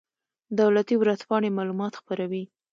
دولتي 0.59 0.95
ورځپاڼې 1.01 1.49
معلومات 1.57 1.93
خپروي 1.99 2.43